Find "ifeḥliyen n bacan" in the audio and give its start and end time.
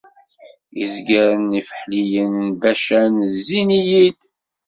1.59-3.15